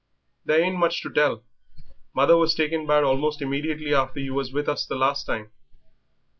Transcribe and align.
"There 0.45 0.59
ain't 0.59 0.79
much 0.79 1.03
to 1.03 1.13
tell. 1.13 1.43
Mother 2.15 2.35
was 2.35 2.55
taken 2.55 2.87
bad 2.87 3.03
almost 3.03 3.39
immediately 3.39 3.93
after 3.93 4.19
you 4.19 4.33
was 4.33 4.51
with 4.51 4.67
us 4.67 4.83
the 4.83 4.95
last 4.95 5.27
time. 5.27 5.51